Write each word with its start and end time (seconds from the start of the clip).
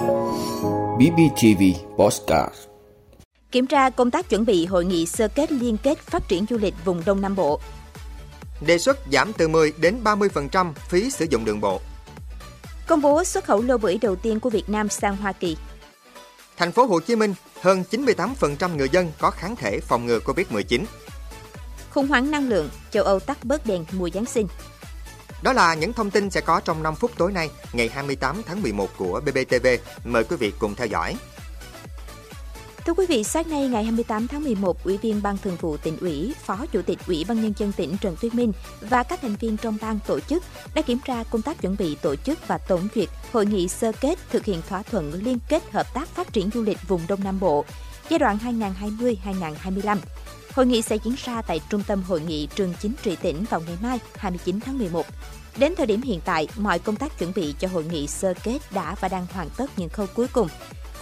BBTV 0.00 1.62
Postcard 1.98 2.54
Kiểm 3.52 3.66
tra 3.66 3.90
công 3.90 4.10
tác 4.10 4.28
chuẩn 4.28 4.46
bị 4.46 4.66
hội 4.66 4.84
nghị 4.84 5.06
sơ 5.06 5.28
kết 5.28 5.52
liên 5.52 5.76
kết 5.82 5.98
phát 5.98 6.28
triển 6.28 6.46
du 6.50 6.58
lịch 6.58 6.74
vùng 6.84 7.02
Đông 7.06 7.20
Nam 7.20 7.36
Bộ. 7.36 7.60
Đề 8.66 8.78
xuất 8.78 8.98
giảm 9.12 9.32
từ 9.32 9.48
10 9.48 9.72
đến 9.78 9.96
30% 10.04 10.72
phí 10.88 11.10
sử 11.10 11.26
dụng 11.30 11.44
đường 11.44 11.60
bộ. 11.60 11.80
Công 12.86 13.02
bố 13.02 13.24
xuất 13.24 13.44
khẩu 13.44 13.62
lô 13.62 13.78
bưởi 13.78 13.98
đầu 14.02 14.16
tiên 14.16 14.40
của 14.40 14.50
Việt 14.50 14.68
Nam 14.68 14.88
sang 14.88 15.16
Hoa 15.16 15.32
Kỳ. 15.32 15.56
Thành 16.56 16.72
phố 16.72 16.84
Hồ 16.84 17.00
Chí 17.00 17.16
Minh, 17.16 17.34
hơn 17.60 17.84
98% 17.90 18.76
người 18.76 18.88
dân 18.88 19.12
có 19.18 19.30
kháng 19.30 19.56
thể 19.56 19.80
phòng 19.80 20.06
ngừa 20.06 20.18
Covid-19. 20.18 20.84
Khủng 21.90 22.08
hoảng 22.08 22.30
năng 22.30 22.48
lượng, 22.48 22.68
châu 22.90 23.04
Âu 23.04 23.20
tắt 23.20 23.44
bớt 23.44 23.66
đèn 23.66 23.84
mùa 23.92 24.08
Giáng 24.14 24.26
sinh. 24.26 24.46
Đó 25.42 25.52
là 25.52 25.74
những 25.74 25.92
thông 25.92 26.10
tin 26.10 26.30
sẽ 26.30 26.40
có 26.40 26.60
trong 26.60 26.82
5 26.82 26.94
phút 26.94 27.10
tối 27.18 27.32
nay, 27.32 27.50
ngày 27.72 27.88
28 27.88 28.42
tháng 28.46 28.62
11 28.62 28.88
của 28.96 29.20
BBTV. 29.20 29.66
Mời 30.04 30.24
quý 30.24 30.36
vị 30.36 30.52
cùng 30.58 30.74
theo 30.74 30.86
dõi. 30.86 31.16
Thưa 32.86 32.94
quý 32.94 33.06
vị, 33.06 33.24
sáng 33.24 33.50
nay 33.50 33.68
ngày 33.68 33.84
28 33.84 34.28
tháng 34.28 34.44
11, 34.44 34.84
Ủy 34.84 34.98
viên 34.98 35.22
Ban 35.22 35.38
Thường 35.38 35.56
vụ 35.60 35.76
tỉnh 35.76 35.96
ủy, 36.00 36.34
Phó 36.44 36.66
Chủ 36.72 36.82
tịch 36.82 36.98
Ủy 37.06 37.24
ban 37.28 37.42
Nhân 37.42 37.52
dân 37.56 37.72
tỉnh 37.72 37.96
Trần 38.00 38.16
Tuyết 38.20 38.34
Minh 38.34 38.52
và 38.80 39.02
các 39.02 39.18
thành 39.22 39.36
viên 39.36 39.56
trong 39.56 39.78
ban 39.80 39.98
tổ 40.06 40.20
chức 40.20 40.42
đã 40.74 40.82
kiểm 40.82 40.98
tra 41.04 41.24
công 41.30 41.42
tác 41.42 41.60
chuẩn 41.60 41.76
bị 41.76 41.94
tổ 41.94 42.16
chức 42.16 42.48
và 42.48 42.58
tổng 42.58 42.88
duyệt 42.94 43.08
hội 43.32 43.46
nghị 43.46 43.68
sơ 43.68 43.92
kết 44.00 44.18
thực 44.30 44.44
hiện 44.44 44.62
thỏa 44.68 44.82
thuận 44.82 45.12
liên 45.14 45.38
kết 45.48 45.72
hợp 45.72 45.94
tác 45.94 46.08
phát 46.08 46.32
triển 46.32 46.50
du 46.54 46.62
lịch 46.62 46.78
vùng 46.88 47.00
Đông 47.08 47.24
Nam 47.24 47.40
Bộ 47.40 47.64
giai 48.08 48.18
đoạn 48.18 48.38
2020-2025. 48.44 49.96
Hội 50.54 50.66
nghị 50.66 50.82
sẽ 50.82 50.96
diễn 51.04 51.14
ra 51.24 51.42
tại 51.42 51.60
Trung 51.68 51.82
tâm 51.86 52.02
Hội 52.02 52.20
nghị 52.20 52.46
Trường 52.54 52.74
Chính 52.80 52.92
trị 53.02 53.16
tỉnh 53.22 53.44
vào 53.50 53.60
ngày 53.60 53.76
mai 53.82 53.98
29 54.16 54.60
tháng 54.60 54.78
11. 54.78 55.06
Đến 55.56 55.74
thời 55.76 55.86
điểm 55.86 56.02
hiện 56.02 56.20
tại, 56.24 56.48
mọi 56.56 56.78
công 56.78 56.96
tác 56.96 57.18
chuẩn 57.18 57.32
bị 57.34 57.54
cho 57.58 57.68
hội 57.68 57.84
nghị 57.84 58.06
sơ 58.06 58.34
kết 58.42 58.58
đã 58.74 58.94
và 59.00 59.08
đang 59.08 59.26
hoàn 59.32 59.48
tất 59.56 59.70
những 59.76 59.88
khâu 59.88 60.06
cuối 60.14 60.26
cùng. 60.32 60.48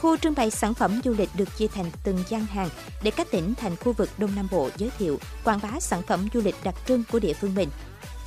Khu 0.01 0.17
trưng 0.17 0.35
bày 0.35 0.51
sản 0.51 0.75
phẩm 0.75 1.01
du 1.05 1.15
lịch 1.19 1.29
được 1.35 1.57
chia 1.57 1.67
thành 1.69 1.91
từng 2.05 2.19
gian 2.29 2.47
hàng 2.47 2.69
để 3.03 3.11
các 3.11 3.31
tỉnh 3.31 3.55
thành 3.55 3.77
khu 3.77 3.93
vực 3.93 4.11
Đông 4.19 4.31
Nam 4.37 4.49
Bộ 4.51 4.69
giới 4.77 4.91
thiệu, 4.99 5.19
quảng 5.45 5.61
bá 5.63 5.81
sản 5.81 6.03
phẩm 6.03 6.29
du 6.35 6.41
lịch 6.41 6.55
đặc 6.65 6.75
trưng 6.89 7.03
của 7.13 7.19
địa 7.19 7.33
phương 7.33 7.55
mình. 7.55 7.69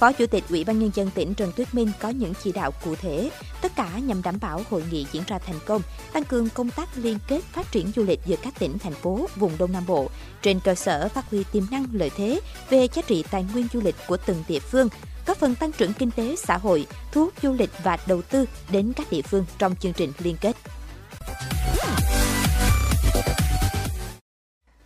Phó 0.01 0.11
Chủ 0.11 0.25
tịch 0.27 0.43
Ủy 0.49 0.63
ban 0.63 0.79
Nhân 0.79 0.91
dân 0.93 1.09
tỉnh 1.15 1.33
Trần 1.33 1.51
Tuyết 1.51 1.73
Minh 1.73 1.91
có 1.99 2.09
những 2.09 2.33
chỉ 2.43 2.51
đạo 2.51 2.71
cụ 2.85 2.95
thể, 2.95 3.31
tất 3.61 3.71
cả 3.75 3.89
nhằm 3.99 4.21
đảm 4.21 4.35
bảo 4.41 4.61
hội 4.69 4.83
nghị 4.91 5.05
diễn 5.11 5.23
ra 5.27 5.39
thành 5.39 5.59
công, 5.65 5.81
tăng 6.13 6.23
cường 6.23 6.49
công 6.49 6.69
tác 6.69 6.89
liên 6.95 7.17
kết 7.27 7.41
phát 7.43 7.71
triển 7.71 7.91
du 7.95 8.03
lịch 8.03 8.19
giữa 8.25 8.35
các 8.43 8.59
tỉnh, 8.59 8.77
thành 8.79 8.93
phố, 8.93 9.27
vùng 9.35 9.51
Đông 9.59 9.71
Nam 9.71 9.83
Bộ, 9.87 10.09
trên 10.41 10.59
cơ 10.59 10.75
sở 10.75 11.07
phát 11.07 11.29
huy 11.29 11.43
tiềm 11.51 11.63
năng 11.71 11.85
lợi 11.93 12.09
thế 12.17 12.39
về 12.69 12.87
giá 12.93 13.01
trị 13.01 13.23
tài 13.31 13.45
nguyên 13.53 13.67
du 13.73 13.81
lịch 13.81 13.95
của 14.07 14.17
từng 14.17 14.43
địa 14.47 14.59
phương, 14.59 14.87
góp 15.27 15.37
phần 15.37 15.55
tăng 15.55 15.71
trưởng 15.71 15.93
kinh 15.93 16.11
tế 16.11 16.35
xã 16.35 16.57
hội, 16.57 16.85
thu 17.11 17.25
hút 17.25 17.33
du 17.41 17.53
lịch 17.53 17.71
và 17.83 17.97
đầu 18.07 18.21
tư 18.21 18.45
đến 18.71 18.93
các 18.95 19.11
địa 19.11 19.21
phương 19.21 19.45
trong 19.57 19.75
chương 19.75 19.93
trình 19.93 20.11
liên 20.19 20.35
kết. 20.41 20.55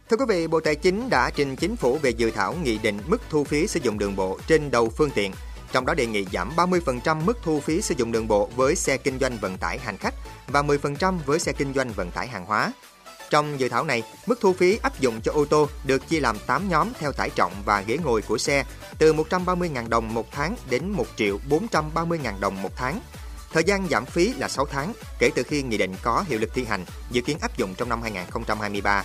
Thưa 0.09 0.17
quý 0.17 0.25
vị, 0.27 0.47
Bộ 0.47 0.59
Tài 0.59 0.75
chính 0.75 1.09
đã 1.09 1.29
trình 1.29 1.55
chính 1.55 1.75
phủ 1.75 1.97
về 2.01 2.09
dự 2.09 2.31
thảo 2.31 2.53
nghị 2.63 2.77
định 2.77 2.99
mức 3.07 3.21
thu 3.29 3.43
phí 3.43 3.67
sử 3.67 3.79
dụng 3.83 3.97
đường 3.97 4.15
bộ 4.15 4.39
trên 4.47 4.71
đầu 4.71 4.89
phương 4.89 5.09
tiện, 5.15 5.31
trong 5.71 5.85
đó 5.85 5.93
đề 5.93 6.05
nghị 6.05 6.25
giảm 6.33 6.51
30% 6.55 7.21
mức 7.21 7.37
thu 7.43 7.59
phí 7.59 7.81
sử 7.81 7.95
dụng 7.97 8.11
đường 8.11 8.27
bộ 8.27 8.49
với 8.55 8.75
xe 8.75 8.97
kinh 8.97 9.19
doanh 9.19 9.37
vận 9.41 9.57
tải 9.57 9.79
hành 9.79 9.97
khách 9.97 10.13
và 10.47 10.61
10% 10.61 11.17
với 11.25 11.39
xe 11.39 11.51
kinh 11.51 11.73
doanh 11.73 11.89
vận 11.91 12.11
tải 12.11 12.27
hàng 12.27 12.45
hóa. 12.45 12.73
Trong 13.29 13.59
dự 13.59 13.69
thảo 13.69 13.83
này, 13.83 14.03
mức 14.25 14.39
thu 14.41 14.53
phí 14.53 14.79
áp 14.83 14.99
dụng 14.99 15.21
cho 15.21 15.31
ô 15.31 15.45
tô 15.45 15.67
được 15.85 16.09
chia 16.09 16.19
làm 16.19 16.37
8 16.47 16.69
nhóm 16.69 16.89
theo 16.99 17.11
tải 17.11 17.29
trọng 17.29 17.53
và 17.65 17.81
ghế 17.81 17.97
ngồi 17.97 18.21
của 18.21 18.37
xe, 18.37 18.65
từ 18.97 19.13
130.000 19.13 19.89
đồng 19.89 20.13
một 20.13 20.31
tháng 20.31 20.55
đến 20.69 20.89
1 20.89 21.05
triệu 21.15 21.39
430.000 21.49 22.39
đồng 22.39 22.61
một 22.61 22.71
tháng. 22.75 22.99
Thời 23.51 23.63
gian 23.63 23.87
giảm 23.89 24.05
phí 24.05 24.33
là 24.33 24.49
6 24.49 24.65
tháng 24.65 24.93
kể 25.19 25.31
từ 25.35 25.43
khi 25.43 25.63
nghị 25.63 25.77
định 25.77 25.93
có 26.01 26.25
hiệu 26.27 26.39
lực 26.39 26.49
thi 26.53 26.65
hành, 26.65 26.85
dự 27.11 27.21
kiến 27.21 27.37
áp 27.41 27.57
dụng 27.57 27.75
trong 27.77 27.89
năm 27.89 28.01
2023. 28.01 29.03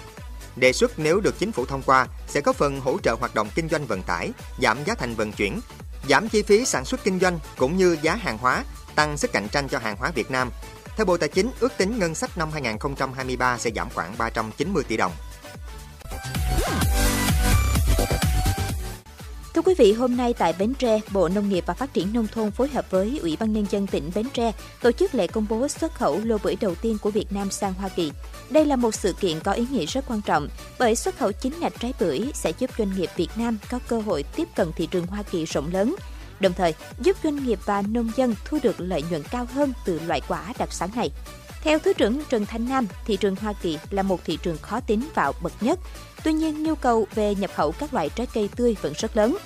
Đề 0.56 0.72
xuất 0.72 0.98
nếu 0.98 1.20
được 1.20 1.38
chính 1.38 1.52
phủ 1.52 1.66
thông 1.66 1.82
qua 1.82 2.06
sẽ 2.28 2.40
có 2.40 2.52
phần 2.52 2.80
hỗ 2.80 2.98
trợ 3.02 3.16
hoạt 3.20 3.34
động 3.34 3.48
kinh 3.54 3.68
doanh 3.68 3.86
vận 3.86 4.02
tải, 4.02 4.30
giảm 4.62 4.78
giá 4.84 4.94
thành 4.94 5.14
vận 5.14 5.32
chuyển, 5.32 5.60
giảm 6.08 6.28
chi 6.28 6.42
phí 6.42 6.64
sản 6.64 6.84
xuất 6.84 7.04
kinh 7.04 7.20
doanh 7.20 7.38
cũng 7.58 7.76
như 7.76 7.96
giá 8.02 8.14
hàng 8.14 8.38
hóa, 8.38 8.64
tăng 8.94 9.16
sức 9.16 9.32
cạnh 9.32 9.48
tranh 9.48 9.68
cho 9.68 9.78
hàng 9.78 9.96
hóa 9.96 10.10
Việt 10.10 10.30
Nam. 10.30 10.50
Theo 10.96 11.06
Bộ 11.06 11.16
Tài 11.16 11.28
chính, 11.28 11.50
ước 11.60 11.72
tính 11.76 11.98
ngân 11.98 12.14
sách 12.14 12.38
năm 12.38 12.50
2023 12.52 13.58
sẽ 13.58 13.70
giảm 13.76 13.88
khoảng 13.94 14.18
390 14.18 14.84
tỷ 14.88 14.96
đồng. 14.96 15.12
Quý 19.70 19.74
vị, 19.78 19.92
hôm 19.92 20.16
nay 20.16 20.34
tại 20.34 20.54
Bến 20.58 20.74
Tre, 20.74 21.00
Bộ 21.12 21.28
Nông 21.28 21.48
nghiệp 21.48 21.64
và 21.66 21.74
Phát 21.74 21.94
triển 21.94 22.12
Nông 22.12 22.26
thôn 22.26 22.50
phối 22.50 22.68
hợp 22.68 22.90
với 22.90 23.18
Ủy 23.22 23.36
ban 23.40 23.52
Nhân 23.52 23.66
dân 23.70 23.86
tỉnh 23.86 24.10
Bến 24.14 24.26
Tre 24.34 24.52
tổ 24.82 24.92
chức 24.92 25.14
lễ 25.14 25.26
công 25.26 25.46
bố 25.48 25.68
xuất 25.68 25.94
khẩu 25.94 26.20
lô 26.24 26.36
bưởi 26.42 26.56
đầu 26.60 26.74
tiên 26.74 26.98
của 27.02 27.10
Việt 27.10 27.32
Nam 27.32 27.50
sang 27.50 27.74
Hoa 27.74 27.88
Kỳ. 27.88 28.12
Đây 28.50 28.64
là 28.64 28.76
một 28.76 28.94
sự 28.94 29.12
kiện 29.20 29.40
có 29.40 29.52
ý 29.52 29.66
nghĩa 29.70 29.86
rất 29.86 30.04
quan 30.08 30.20
trọng 30.22 30.48
bởi 30.78 30.96
xuất 30.96 31.18
khẩu 31.18 31.32
chính 31.32 31.60
ngạch 31.60 31.72
trái 31.80 31.94
bưởi 32.00 32.20
sẽ 32.34 32.52
giúp 32.58 32.70
doanh 32.78 32.92
nghiệp 32.96 33.10
Việt 33.16 33.30
Nam 33.36 33.58
có 33.70 33.78
cơ 33.88 34.00
hội 34.00 34.22
tiếp 34.36 34.48
cận 34.56 34.72
thị 34.76 34.86
trường 34.86 35.06
Hoa 35.06 35.22
Kỳ 35.22 35.44
rộng 35.44 35.72
lớn, 35.72 35.94
đồng 36.40 36.52
thời 36.52 36.74
giúp 37.02 37.16
doanh 37.24 37.46
nghiệp 37.46 37.58
và 37.64 37.82
nông 37.82 38.10
dân 38.16 38.34
thu 38.44 38.58
được 38.62 38.80
lợi 38.80 39.02
nhuận 39.10 39.22
cao 39.30 39.46
hơn 39.54 39.72
từ 39.84 40.00
loại 40.06 40.20
quả 40.28 40.52
đặc 40.58 40.72
sản 40.72 40.90
này. 40.96 41.10
Theo 41.62 41.78
Thứ 41.78 41.92
trưởng 41.92 42.22
Trần 42.28 42.46
Thanh 42.46 42.68
Nam, 42.68 42.86
thị 43.06 43.16
trường 43.16 43.36
Hoa 43.36 43.52
Kỳ 43.52 43.78
là 43.90 44.02
một 44.02 44.24
thị 44.24 44.38
trường 44.42 44.58
khó 44.58 44.80
tính 44.80 45.08
vào 45.14 45.32
bậc 45.42 45.52
nhất. 45.60 45.78
Tuy 46.24 46.32
nhiên, 46.32 46.62
nhu 46.62 46.74
cầu 46.74 47.06
về 47.14 47.34
nhập 47.34 47.50
khẩu 47.54 47.72
các 47.72 47.94
loại 47.94 48.08
trái 48.08 48.26
cây 48.34 48.48
tươi 48.56 48.76
vẫn 48.82 48.92
rất 48.96 49.16
lớn. 49.16 49.36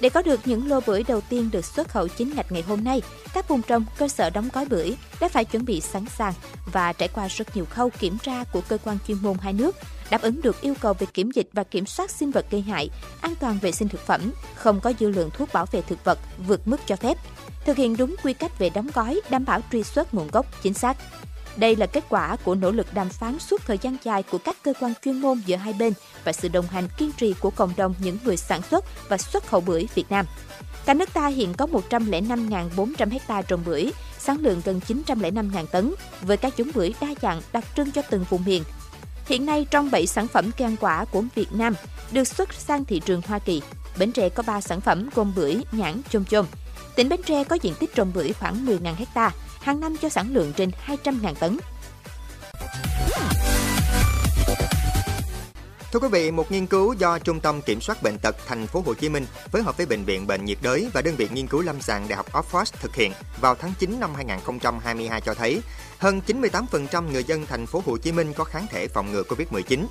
Để 0.00 0.08
có 0.08 0.22
được 0.22 0.40
những 0.44 0.68
lô 0.68 0.80
bưởi 0.86 1.02
đầu 1.02 1.20
tiên 1.20 1.50
được 1.52 1.64
xuất 1.64 1.88
khẩu 1.88 2.08
chính 2.08 2.32
ngạch 2.36 2.52
ngày 2.52 2.62
hôm 2.62 2.84
nay, 2.84 3.02
các 3.34 3.48
vùng 3.48 3.62
trồng, 3.62 3.84
cơ 3.98 4.08
sở 4.08 4.30
đóng 4.30 4.48
gói 4.52 4.66
bưởi 4.66 4.96
đã 5.20 5.28
phải 5.28 5.44
chuẩn 5.44 5.64
bị 5.64 5.80
sẵn 5.80 6.06
sàng 6.18 6.32
và 6.72 6.92
trải 6.92 7.08
qua 7.08 7.28
rất 7.28 7.56
nhiều 7.56 7.66
khâu 7.70 7.90
kiểm 7.90 8.18
tra 8.18 8.44
của 8.44 8.60
cơ 8.60 8.78
quan 8.84 8.98
chuyên 9.08 9.18
môn 9.22 9.36
hai 9.40 9.52
nước, 9.52 9.76
đáp 10.10 10.22
ứng 10.22 10.42
được 10.42 10.60
yêu 10.60 10.74
cầu 10.80 10.94
về 10.98 11.06
kiểm 11.14 11.30
dịch 11.30 11.48
và 11.52 11.64
kiểm 11.64 11.86
soát 11.86 12.10
sinh 12.10 12.30
vật 12.30 12.46
gây 12.50 12.60
hại, 12.60 12.90
an 13.20 13.34
toàn 13.40 13.58
vệ 13.62 13.72
sinh 13.72 13.88
thực 13.88 14.06
phẩm, 14.06 14.32
không 14.54 14.80
có 14.80 14.92
dư 15.00 15.08
lượng 15.08 15.30
thuốc 15.30 15.52
bảo 15.52 15.66
vệ 15.66 15.82
thực 15.82 16.04
vật 16.04 16.18
vượt 16.46 16.68
mức 16.68 16.80
cho 16.86 16.96
phép, 16.96 17.18
thực 17.64 17.76
hiện 17.76 17.96
đúng 17.96 18.14
quy 18.22 18.32
cách 18.32 18.58
về 18.58 18.70
đóng 18.70 18.88
gói, 18.94 19.20
đảm 19.30 19.44
bảo 19.44 19.60
truy 19.72 19.82
xuất 19.82 20.14
nguồn 20.14 20.28
gốc 20.32 20.46
chính 20.62 20.74
xác. 20.74 20.96
Đây 21.56 21.76
là 21.76 21.86
kết 21.86 22.04
quả 22.08 22.36
của 22.44 22.54
nỗ 22.54 22.70
lực 22.70 22.94
đàm 22.94 23.08
phán 23.08 23.38
suốt 23.38 23.60
thời 23.66 23.78
gian 23.78 23.96
dài 24.02 24.22
của 24.22 24.38
các 24.38 24.56
cơ 24.62 24.72
quan 24.80 24.92
chuyên 25.04 25.20
môn 25.20 25.42
giữa 25.46 25.56
hai 25.56 25.72
bên 25.72 25.92
và 26.24 26.32
sự 26.32 26.48
đồng 26.48 26.66
hành 26.66 26.88
kiên 26.98 27.12
trì 27.12 27.34
của 27.40 27.50
cộng 27.50 27.72
đồng 27.76 27.94
những 27.98 28.18
người 28.24 28.36
sản 28.36 28.62
xuất 28.62 29.08
và 29.08 29.18
xuất 29.18 29.46
khẩu 29.46 29.60
bưởi 29.60 29.88
Việt 29.94 30.10
Nam. 30.10 30.26
Cả 30.86 30.94
nước 30.94 31.14
ta 31.14 31.26
hiện 31.26 31.54
có 31.54 31.66
105.400 31.66 33.18
ha 33.28 33.42
trồng 33.42 33.62
bưởi, 33.66 33.92
sản 34.18 34.38
lượng 34.40 34.62
gần 34.64 34.80
905.000 34.88 35.66
tấn, 35.66 35.94
với 36.22 36.36
các 36.36 36.56
giống 36.56 36.70
bưởi 36.74 36.94
đa 37.00 37.08
dạng 37.22 37.40
đặc 37.52 37.64
trưng 37.76 37.90
cho 37.90 38.02
từng 38.10 38.24
vùng 38.30 38.44
miền. 38.44 38.62
Hiện 39.26 39.46
nay, 39.46 39.66
trong 39.70 39.90
7 39.90 40.06
sản 40.06 40.28
phẩm 40.28 40.50
cây 40.58 40.66
ăn 40.66 40.76
quả 40.80 41.04
của 41.04 41.22
Việt 41.34 41.52
Nam 41.52 41.74
được 42.12 42.24
xuất 42.24 42.52
sang 42.52 42.84
thị 42.84 43.00
trường 43.00 43.22
Hoa 43.26 43.38
Kỳ, 43.38 43.62
Bến 43.98 44.12
Tre 44.12 44.28
có 44.28 44.42
3 44.46 44.60
sản 44.60 44.80
phẩm 44.80 45.08
gồm 45.14 45.32
bưởi, 45.36 45.56
nhãn, 45.72 46.00
chôm 46.10 46.24
chôm. 46.24 46.46
Tỉnh 46.94 47.08
Bến 47.08 47.20
Tre 47.26 47.44
có 47.44 47.58
diện 47.62 47.74
tích 47.80 47.94
trồng 47.94 48.12
bưởi 48.14 48.32
khoảng 48.32 48.66
10.000 48.66 48.94
ha, 49.14 49.30
hàng 49.64 49.80
năm 49.80 49.96
cho 50.02 50.08
sản 50.08 50.34
lượng 50.34 50.52
trên 50.56 50.70
200.000 50.86 51.34
tấn. 51.34 51.58
Thưa 55.92 56.00
quý 56.00 56.08
vị, 56.08 56.30
một 56.30 56.52
nghiên 56.52 56.66
cứu 56.66 56.92
do 56.92 57.18
Trung 57.18 57.40
tâm 57.40 57.62
Kiểm 57.62 57.80
soát 57.80 58.02
bệnh 58.02 58.18
tật 58.18 58.36
Thành 58.46 58.66
phố 58.66 58.82
Hồ 58.86 58.94
Chí 58.94 59.08
Minh 59.08 59.26
phối 59.52 59.62
hợp 59.62 59.76
với 59.76 59.86
bệnh 59.86 60.04
viện 60.04 60.26
Bệnh 60.26 60.44
nhiệt 60.44 60.58
đới 60.62 60.90
và 60.92 61.02
đơn 61.02 61.14
vị 61.16 61.28
nghiên 61.32 61.46
cứu 61.46 61.62
lâm 61.62 61.80
sàng 61.80 62.08
Đại 62.08 62.16
học 62.16 62.32
Oxford 62.32 62.64
thực 62.80 62.94
hiện 62.94 63.12
vào 63.40 63.54
tháng 63.54 63.72
9 63.78 64.00
năm 64.00 64.14
2022 64.14 65.20
cho 65.20 65.34
thấy 65.34 65.60
hơn 65.98 66.20
98% 66.26 67.10
người 67.12 67.24
dân 67.24 67.46
Thành 67.46 67.66
phố 67.66 67.82
Hồ 67.86 67.96
Chí 67.96 68.12
Minh 68.12 68.32
có 68.32 68.44
kháng 68.44 68.66
thể 68.70 68.88
phòng 68.88 69.12
ngừa 69.12 69.22
Covid-19. 69.22 69.86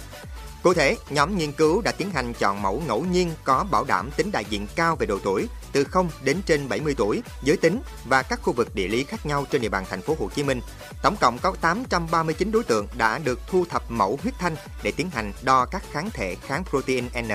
Cụ 0.63 0.73
thể, 0.73 0.97
nhóm 1.09 1.37
nghiên 1.37 1.51
cứu 1.51 1.81
đã 1.81 1.91
tiến 1.91 2.11
hành 2.11 2.33
chọn 2.33 2.61
mẫu 2.61 2.83
ngẫu 2.87 3.05
nhiên 3.05 3.31
có 3.43 3.65
bảo 3.71 3.83
đảm 3.83 4.09
tính 4.17 4.31
đại 4.31 4.45
diện 4.49 4.67
cao 4.75 4.95
về 4.95 5.05
độ 5.05 5.19
tuổi, 5.23 5.47
từ 5.71 5.83
0 5.83 6.09
đến 6.23 6.41
trên 6.45 6.69
70 6.69 6.95
tuổi, 6.97 7.21
giới 7.43 7.57
tính 7.57 7.81
và 8.05 8.23
các 8.23 8.39
khu 8.41 8.53
vực 8.53 8.75
địa 8.75 8.87
lý 8.87 9.03
khác 9.03 9.25
nhau 9.25 9.45
trên 9.51 9.61
địa 9.61 9.69
bàn 9.69 9.85
thành 9.89 10.01
phố 10.01 10.15
Hồ 10.19 10.29
Chí 10.35 10.43
Minh. 10.43 10.61
Tổng 11.01 11.15
cộng 11.21 11.37
có 11.39 11.55
839 11.61 12.51
đối 12.51 12.63
tượng 12.63 12.87
đã 12.97 13.17
được 13.17 13.39
thu 13.47 13.65
thập 13.69 13.91
mẫu 13.91 14.19
huyết 14.23 14.33
thanh 14.39 14.55
để 14.83 14.91
tiến 14.91 15.09
hành 15.09 15.33
đo 15.41 15.65
các 15.65 15.83
kháng 15.91 16.09
thể 16.09 16.35
kháng 16.35 16.63
protein 16.69 17.05
N 17.21 17.31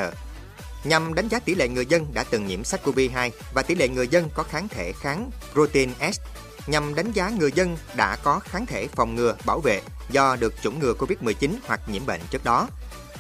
nhằm 0.85 1.15
đánh 1.15 1.29
giá 1.29 1.39
tỷ 1.39 1.55
lệ 1.55 1.69
người 1.69 1.87
dân 1.87 2.07
đã 2.15 2.25
từng 2.31 2.47
nhiễm 2.47 2.63
SARS-CoV-2 2.63 3.31
và 3.55 3.63
tỷ 3.63 3.75
lệ 3.75 3.89
người 3.89 4.09
dân 4.09 4.29
có 4.35 4.43
kháng 4.43 4.69
thể 4.69 4.93
kháng 4.93 5.31
protein 5.53 5.91
S 6.13 6.21
nhằm 6.67 6.95
đánh 6.95 7.13
giá 7.13 7.31
người 7.39 7.53
dân 7.53 7.77
đã 7.97 8.17
có 8.17 8.39
kháng 8.39 8.67
thể 8.67 8.89
phòng 8.89 9.15
ngừa 9.15 9.37
bảo 9.47 9.61
vệ 9.61 9.81
do 10.11 10.37
được 10.37 10.55
chủng 10.63 10.79
ngừa 10.79 10.95
COVID-19 10.95 11.51
hoặc 11.67 11.81
nhiễm 11.89 12.07
bệnh 12.07 12.21
trước 12.31 12.45
đó. 12.45 12.69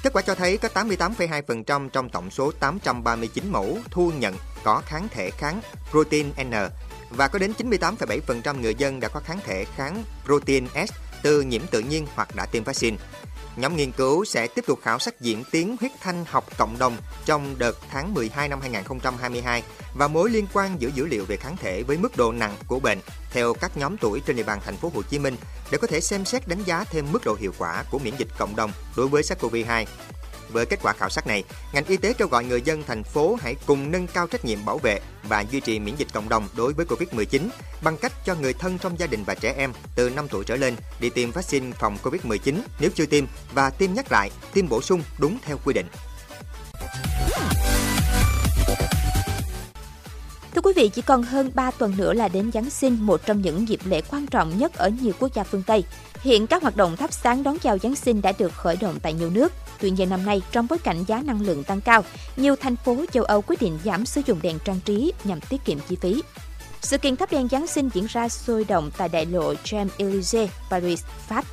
Kết 0.08 0.12
quả 0.12 0.22
cho 0.22 0.34
thấy 0.34 0.58
có 0.58 0.69
88,2% 0.75 1.88
trong 1.88 2.08
tổng 2.08 2.31
số 2.31 2.52
839 2.60 3.44
mẫu 3.50 3.78
thu 3.90 4.12
nhận 4.19 4.34
có 4.64 4.82
kháng 4.87 5.08
thể 5.10 5.31
kháng 5.31 5.60
protein 5.90 6.26
N 6.44 6.52
và 7.10 7.28
có 7.28 7.38
đến 7.38 7.52
98,7% 7.58 8.60
người 8.60 8.75
dân 8.75 9.00
đã 9.00 9.08
có 9.08 9.20
kháng 9.20 9.40
thể 9.44 9.64
kháng 9.76 10.05
protein 10.25 10.66
S 10.69 10.93
từ 11.22 11.40
nhiễm 11.43 11.62
tự 11.70 11.81
nhiên 11.81 12.06
hoặc 12.14 12.28
đã 12.37 12.46
tiêm 12.46 12.64
vaccine. 12.64 12.96
Nhóm 13.58 13.76
nghiên 13.76 13.93
cứu 13.93 14.25
sẽ 14.25 14.46
tiếp 14.46 14.64
tục 14.66 14.78
khảo 14.82 14.99
sát 14.99 15.20
diễn 15.20 15.44
tiến 15.50 15.76
huyết 15.81 15.93
thanh 16.00 16.25
học 16.25 16.44
cộng 16.58 16.78
đồng 16.78 16.96
trong 17.25 17.55
đợt 17.58 17.76
tháng 17.90 18.14
12 18.14 18.49
năm 18.49 18.60
2022 18.60 19.62
và 19.94 20.08
mối 20.08 20.31
liên 20.31 20.46
quan 20.52 20.76
giữa 20.78 20.88
dữ 20.94 21.06
liệu 21.06 21.25
về 21.25 21.37
kháng 21.37 21.56
thể 21.56 21.82
với 21.82 21.96
mức 21.96 22.16
độ 22.16 22.32
nặng 22.32 22.55
của 22.66 22.81
bệnh 22.81 22.99
theo 23.31 23.55
các 23.55 23.76
nhóm 23.76 23.96
tuổi 23.96 24.20
trên 24.26 24.37
địa 24.37 24.43
bàn 24.43 24.60
thành 24.64 24.76
phố 24.76 24.90
Hồ 24.94 25.02
Chí 25.02 25.19
Minh 25.19 25.37
để 25.70 25.78
có 25.78 25.87
thể 25.87 26.00
xem 26.00 26.25
xét 26.25 26.49
đánh 26.49 26.62
giá 26.64 26.84
thêm 26.84 27.12
mức 27.12 27.25
độ 27.25 27.37
hiệu 27.40 27.52
quả 27.58 27.84
của 27.90 27.99
miễn 27.99 28.14
dịch 28.19 28.28
cộng 28.38 28.56
đồng 28.56 28.72
đối 28.96 29.08
với 29.08 29.22
SARS-CoV-2. 29.22 29.84
Với 30.49 30.67
kết 30.67 30.79
quả 30.83 30.93
khảo 30.93 31.09
sát 31.09 31.27
này, 31.27 31.45
ngành 31.73 31.85
y 31.85 31.97
tế 31.97 32.12
kêu 32.12 32.29
gọi 32.29 32.45
người 32.45 32.62
dân 32.62 32.83
thành 32.83 33.05
phố 33.05 33.39
hãy 33.43 33.56
cùng 33.67 33.91
nâng 33.91 34.06
cao 34.06 34.27
trách 34.27 34.45
nhiệm 34.45 34.65
bảo 34.65 34.79
vệ 34.79 35.00
và 35.23 35.41
duy 35.41 35.61
trì 35.61 35.79
miễn 35.79 35.97
dịch 35.97 36.09
cộng 36.12 36.29
đồng 36.29 36.49
đối 36.56 36.73
với 36.73 36.87
Covid-19 36.87 37.49
bằng 37.83 37.97
cách 37.97 38.12
cho 38.25 38.35
người 38.35 38.53
thân 38.53 38.79
trong 38.79 38.99
gia 38.99 39.06
đình 39.06 39.25
và 39.25 39.35
trẻ 39.35 39.55
em 39.56 39.73
từ 39.95 40.11
5 40.11 40.29
tuổi 40.29 40.45
trở 40.45 40.56
lên 40.56 40.77
đi 41.00 41.11
tiêm 41.11 41.31
vaccine 41.31 41.73
phòng 41.73 41.97
Covid-19 42.03 42.61
nếu 42.81 42.91
chưa 42.95 43.06
tiêm 43.06 43.25
và 43.55 43.71
tiêm 43.71 43.93
nhắc 43.93 44.12
lại, 44.12 44.31
tiêm 44.55 44.69
bổ 44.69 44.83
sung 44.83 45.03
đúng 45.19 45.39
theo 45.43 45.59
quy 45.65 45.75
định. 45.75 45.87
Thưa 50.58 50.62
quý 50.62 50.72
vị, 50.76 50.88
chỉ 50.88 51.02
còn 51.02 51.22
hơn 51.22 51.50
3 51.55 51.70
tuần 51.70 51.94
nữa 51.96 52.12
là 52.12 52.28
đến 52.28 52.52
Giáng 52.52 52.70
sinh, 52.70 52.94
một 53.00 53.26
trong 53.26 53.43
những 53.43 53.69
dịp 53.69 53.81
lễ 53.84 54.00
quan 54.10 54.26
trọng 54.26 54.58
nhất 54.58 54.75
ở 54.75 54.88
nhiều 54.88 55.12
quốc 55.20 55.34
gia 55.34 55.44
phương 55.44 55.62
Tây. 55.62 55.84
Hiện 56.22 56.46
các 56.46 56.62
hoạt 56.62 56.76
động 56.76 56.96
thắp 56.96 57.12
sáng 57.12 57.43
đón 57.43 57.58
chào 57.58 57.78
Giáng 57.78 57.94
sinh 57.94 58.22
đã 58.22 58.32
được 58.38 58.55
khởi 58.55 58.76
động 58.76 58.99
tại 59.02 59.12
nhiều 59.12 59.31
nước. 59.31 59.52
Tuy 59.81 59.90
nhiên 59.90 60.10
năm 60.10 60.26
nay, 60.26 60.43
trong 60.52 60.66
bối 60.70 60.78
cảnh 60.78 61.05
giá 61.06 61.22
năng 61.22 61.40
lượng 61.40 61.64
tăng 61.64 61.81
cao, 61.81 62.05
nhiều 62.37 62.56
thành 62.56 62.76
phố 62.76 63.05
châu 63.12 63.25
Âu 63.25 63.43
quyết 63.43 63.62
định 63.62 63.78
giảm 63.84 64.06
sử 64.06 64.20
dụng 64.26 64.38
đèn 64.43 64.58
trang 64.64 64.81
trí 64.84 65.12
nhằm 65.25 65.40
tiết 65.40 65.64
kiệm 65.64 65.78
chi 65.88 65.96
phí. 66.00 66.22
Sự 66.81 66.99
kiện 66.99 67.16
thắp 67.16 67.32
đèn 67.32 67.49
Giáng 67.49 67.66
sinh 67.66 67.90
diễn 67.94 68.06
ra 68.08 68.28
sôi 68.28 68.64
động 68.64 68.90
tại 68.96 69.08
đại 69.08 69.26
lộ 69.26 69.55
Champs-Élysées, 69.64 70.49
Paris, 70.70 71.05
Pháp. 71.28 71.44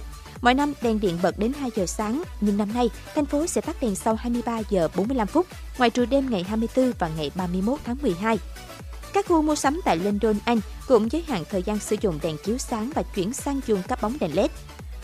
Mỗi 0.42 0.54
năm 0.54 0.74
đèn 0.82 1.00
điện 1.00 1.18
bật 1.24 1.40
đến 1.40 1.54
2 1.60 1.70
giờ 1.76 1.86
sáng, 1.86 2.24
nhưng 2.42 2.58
năm 2.58 2.74
nay 2.74 2.90
thành 3.16 3.26
phố 3.26 3.48
sẽ 3.48 3.62
tắt 3.62 3.76
đèn 3.82 3.96
sau 3.96 4.16
23 4.16 4.60
giờ 4.70 4.88
45 4.96 5.28
phút, 5.28 5.48
ngoài 5.78 5.90
trừ 5.90 6.06
đêm 6.06 6.30
ngày 6.30 6.44
24 6.44 6.92
và 7.00 7.10
ngày 7.18 7.32
31 7.36 7.80
tháng 7.86 7.98
12. 8.02 8.38
Các 9.16 9.26
khu 9.28 9.42
mua 9.42 9.56
sắm 9.56 9.82
tại 9.86 9.98
London, 9.98 10.36
Anh 10.46 10.60
cũng 10.88 11.12
giới 11.12 11.24
hạn 11.28 11.44
thời 11.50 11.64
gian 11.64 11.80
sử 11.80 11.96
dụng 12.02 12.20
đèn 12.22 12.38
chiếu 12.46 12.58
sáng 12.58 12.92
và 12.96 13.04
chuyển 13.04 13.34
sang 13.34 13.62
dùng 13.68 13.82
các 13.88 14.02
bóng 14.02 14.18
đèn 14.20 14.36
LED. 14.36 14.52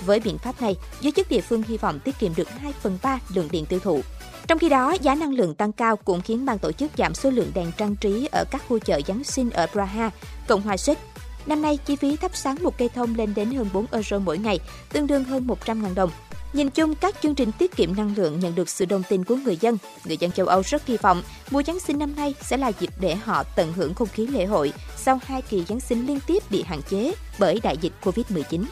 Với 0.05 0.19
biện 0.19 0.37
pháp 0.37 0.61
này, 0.61 0.75
giới 1.01 1.11
chức 1.11 1.29
địa 1.29 1.41
phương 1.41 1.63
hy 1.63 1.77
vọng 1.77 1.99
tiết 1.99 2.19
kiệm 2.19 2.35
được 2.35 2.49
2 2.49 2.73
phần 2.81 2.97
3 3.03 3.19
lượng 3.33 3.47
điện 3.51 3.65
tiêu 3.65 3.79
thụ. 3.79 4.01
Trong 4.47 4.59
khi 4.59 4.69
đó, 4.69 4.95
giá 5.01 5.15
năng 5.15 5.33
lượng 5.33 5.55
tăng 5.55 5.71
cao 5.71 5.95
cũng 5.95 6.21
khiến 6.21 6.45
ban 6.45 6.59
tổ 6.59 6.71
chức 6.71 6.91
giảm 6.97 7.13
số 7.13 7.29
lượng 7.29 7.51
đèn 7.53 7.71
trang 7.77 7.95
trí 7.95 8.27
ở 8.31 8.43
các 8.51 8.61
khu 8.67 8.79
chợ 8.79 9.01
Giáng 9.07 9.23
sinh 9.23 9.49
ở 9.49 9.67
Praha, 9.67 10.11
Cộng 10.47 10.61
hòa 10.61 10.77
Séc. 10.77 10.97
Năm 11.45 11.61
nay, 11.61 11.77
chi 11.85 11.95
phí 11.95 12.15
thắp 12.15 12.31
sáng 12.35 12.63
một 12.63 12.77
cây 12.77 12.89
thông 12.89 13.15
lên 13.15 13.33
đến 13.33 13.51
hơn 13.51 13.69
4 13.73 13.85
euro 13.91 14.19
mỗi 14.19 14.37
ngày, 14.37 14.59
tương 14.93 15.07
đương 15.07 15.23
hơn 15.23 15.47
100.000 15.47 15.95
đồng. 15.95 16.11
Nhìn 16.53 16.69
chung, 16.69 16.95
các 16.95 17.15
chương 17.21 17.35
trình 17.35 17.51
tiết 17.51 17.75
kiệm 17.75 17.95
năng 17.95 18.13
lượng 18.17 18.39
nhận 18.39 18.55
được 18.55 18.69
sự 18.69 18.85
đồng 18.85 19.03
tình 19.09 19.23
của 19.23 19.35
người 19.35 19.57
dân. 19.61 19.77
Người 20.05 20.17
dân 20.17 20.31
châu 20.31 20.47
Âu 20.47 20.61
rất 20.65 20.85
kỳ 20.85 20.97
vọng 20.97 21.23
mùa 21.51 21.63
Giáng 21.63 21.79
sinh 21.79 21.99
năm 21.99 22.15
nay 22.15 22.33
sẽ 22.41 22.57
là 22.57 22.71
dịp 22.79 22.89
để 22.99 23.15
họ 23.15 23.43
tận 23.43 23.73
hưởng 23.73 23.93
không 23.93 24.07
khí 24.07 24.27
lễ 24.27 24.45
hội 24.45 24.73
sau 24.97 25.19
hai 25.25 25.41
kỳ 25.41 25.65
Giáng 25.67 25.79
sinh 25.79 26.07
liên 26.07 26.19
tiếp 26.27 26.43
bị 26.49 26.63
hạn 26.63 26.81
chế 26.89 27.13
bởi 27.39 27.59
đại 27.63 27.77
dịch 27.77 27.93
Covid-19. 28.03 28.63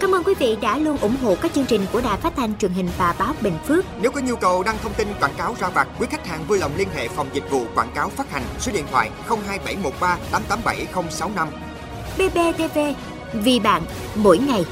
Cảm 0.00 0.14
ơn 0.14 0.22
quý 0.24 0.34
vị 0.38 0.56
đã 0.62 0.78
luôn 0.78 0.98
ủng 0.98 1.16
hộ 1.22 1.34
các 1.42 1.52
chương 1.54 1.66
trình 1.66 1.86
của 1.92 2.00
Đài 2.00 2.18
Phát 2.18 2.32
thanh 2.36 2.58
truyền 2.58 2.72
hình 2.72 2.88
và 2.98 3.14
báo 3.18 3.34
Bình 3.40 3.58
Phước. 3.66 3.84
Nếu 4.00 4.10
có 4.10 4.20
nhu 4.20 4.36
cầu 4.36 4.62
đăng 4.62 4.76
thông 4.82 4.94
tin 4.94 5.08
quảng 5.20 5.34
cáo 5.38 5.56
ra 5.60 5.68
vặt, 5.68 5.88
quý 6.00 6.06
khách 6.10 6.26
hàng 6.26 6.44
vui 6.48 6.58
lòng 6.58 6.72
liên 6.76 6.88
hệ 6.94 7.08
phòng 7.08 7.28
dịch 7.32 7.50
vụ 7.50 7.64
quảng 7.74 7.92
cáo 7.94 8.08
phát 8.08 8.30
hành 8.30 8.42
số 8.60 8.72
điện 8.72 8.84
thoại 8.90 9.10
02713 9.28 10.18
887065. 10.32 11.48
BBTV, 12.18 12.78
vì 13.32 13.60
bạn 13.60 13.82
mỗi 14.16 14.38
ngày. 14.38 14.64